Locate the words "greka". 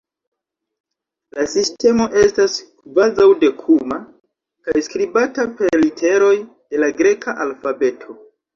6.99-7.41